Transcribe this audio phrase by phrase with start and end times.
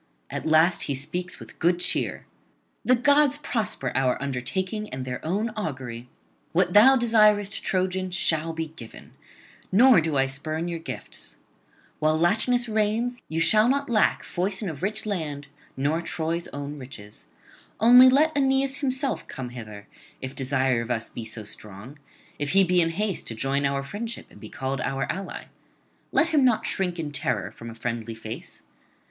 [0.31, 2.25] At last he speaks with good cheer:
[2.85, 6.09] 'The gods prosper our undertaking and their own augury!
[6.53, 9.11] What thou desirest, Trojan, shall be given;
[9.71, 11.37] nor do I spurn your gifts.
[11.99, 16.79] While Latinus reigns you shall not [262 294]lack foison of rich land nor Troy's own
[16.79, 17.27] riches.
[17.79, 19.87] Only let Aeneas himself come hither,
[20.19, 21.99] if desire of us be so strong,
[22.39, 25.43] if he be in haste to join our friendship and be called our ally.
[26.11, 28.63] Let him not shrink in terror from a friendly face.